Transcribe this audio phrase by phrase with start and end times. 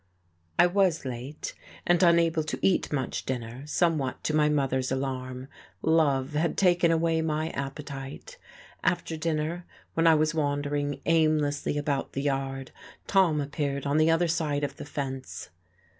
[0.57, 1.53] I was late,
[1.85, 5.47] and unable to eat much dinner, somewhat to my mother's alarm.
[5.83, 8.39] Love had taken away my appetite....
[8.83, 12.71] After dinner, when I was wandering aimlessly about the yard,
[13.05, 15.49] Tom appeared on the other side of the fence.